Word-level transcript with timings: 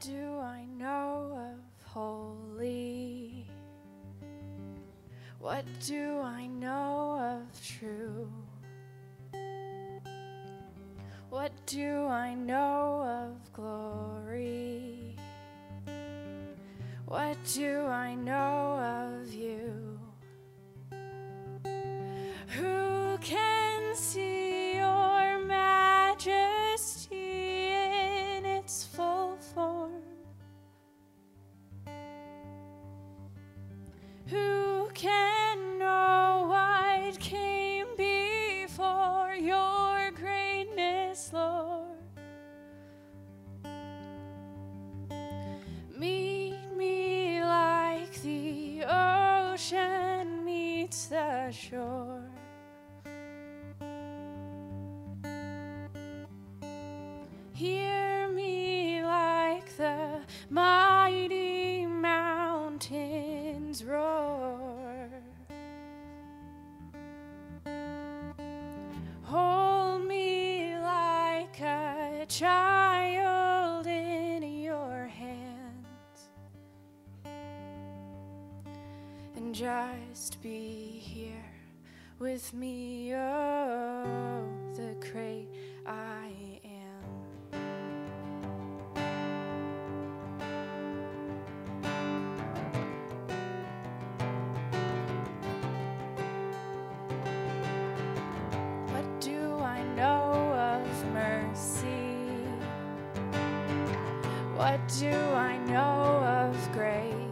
do 0.00 0.38
I 0.40 0.64
know 0.78 1.38
of 1.52 1.84
holy? 1.84 3.46
What 5.38 5.66
do 5.86 6.20
I 6.20 6.46
know 6.46 7.18
of 7.20 7.62
true? 7.62 8.30
What 11.28 11.52
do 11.66 12.06
I 12.06 12.32
know 12.32 13.02
of 13.04 13.52
glory? 13.52 15.16
What 17.04 17.36
do 17.52 17.82
I 17.82 18.14
know 18.14 19.20
of 19.20 19.34
you? 19.34 19.69
Meet 46.00 46.56
me 46.78 47.42
like 47.42 48.22
the 48.22 48.84
ocean 48.88 50.42
meets 50.46 51.08
the 51.08 51.50
shore. 51.50 52.24
Hear 57.52 58.28
me 58.28 59.04
like 59.04 59.76
the 59.76 60.20
mighty 60.48 61.84
mountains 61.84 63.84
roar. 63.84 64.69
Just 79.52 80.40
be 80.42 81.00
here 81.02 81.44
with 82.20 82.54
me, 82.54 83.12
oh, 83.14 84.44
the 84.74 84.94
great 85.10 85.48
I 85.86 86.30
am. 86.64 87.50
What 98.86 99.20
do 99.20 99.54
I 99.58 99.82
know 99.96 100.32
of 100.54 101.12
mercy? 101.12 101.86
What 104.54 104.80
do 104.98 105.10
I 105.10 105.58
know 105.66 106.22
of 106.24 106.72
grace? 106.72 107.29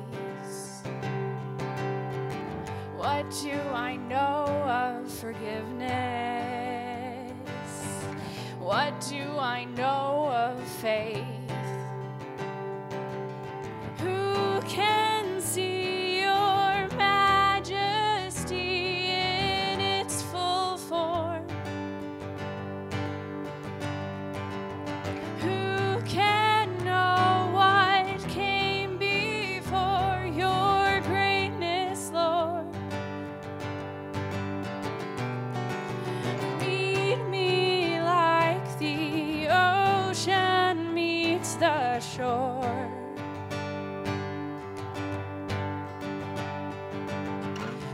What 3.18 3.34
do 3.42 3.58
I 3.74 3.96
know 3.96 4.46
of 4.46 5.10
forgiveness? 5.10 5.82
What 8.60 8.94
do 9.10 9.36
I 9.36 9.64
know 9.64 10.07
shore. 42.18 42.90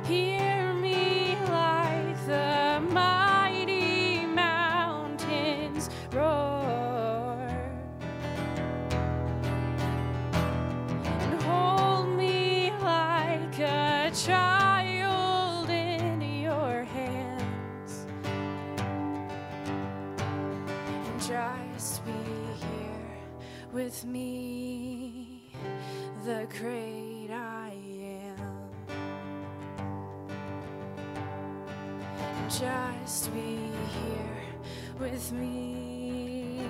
Hear 0.07 0.73
me 0.73 1.37
like 1.51 2.27
the 2.27 2.81
mighty 2.91 4.25
mountains 4.25 5.91
roar. 6.11 7.51
And 11.21 11.43
hold 11.43 12.09
me 12.17 12.73
like 12.81 13.59
a 13.59 14.11
child 14.15 15.69
in 15.69 16.23
your 16.23 16.85
hands. 16.85 18.07
And 20.65 21.21
just 21.21 22.07
be 22.07 22.24
with 23.95 24.07
me, 24.07 25.53
the 26.25 26.49
great 26.59 27.29
I 27.31 27.73
am. 28.03 28.69
just 32.49 33.33
be 33.33 33.71
here 33.95 34.43
with 34.99 35.31
me, 35.31 36.67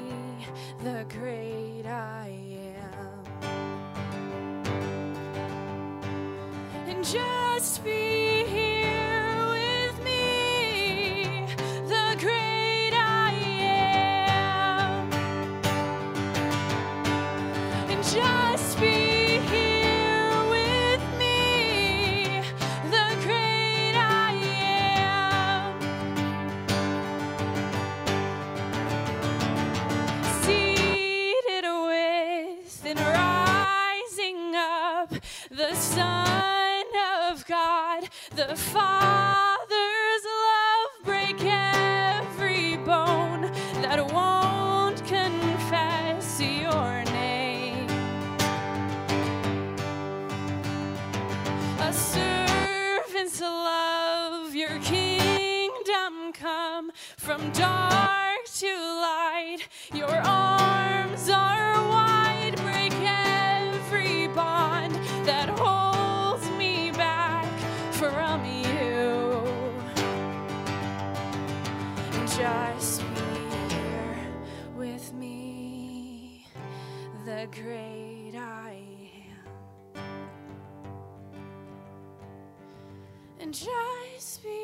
the 0.82 1.06
great 1.08 1.86
I 1.86 2.28
am. 2.76 3.24
And 6.86 7.02
just 7.02 7.82
be 7.82 8.44
here 8.44 8.63
the 22.91 23.16
great 23.25 23.94
I 23.97 24.34
seated 30.43 31.64
away 31.64 32.59
rising 32.97 34.54
up 34.54 35.10
the 35.50 35.75
Son 35.75 36.84
of 37.31 37.47
God, 37.47 38.10
the 38.37 38.54
Father's 38.54 39.53
from 57.17 57.50
dark 57.52 58.44
to 58.58 58.67
light. 58.67 59.58
Your 59.93 60.11
arms 60.11 61.29
are 61.29 61.88
wide, 61.88 62.56
break 62.62 62.93
every 63.02 64.29
bond 64.29 64.94
that 65.25 65.49
holds 65.50 66.49
me 66.58 66.91
back 66.93 67.49
from 67.93 68.44
you. 68.44 69.52
Just 72.26 73.00
be 73.14 73.75
here 73.75 74.26
with 74.76 75.12
me, 75.14 76.47
the 77.25 77.49
great 77.52 78.35
I 78.37 78.82
am. 79.97 80.05
and 83.40 83.52
just 83.52 84.43
be 84.43 84.63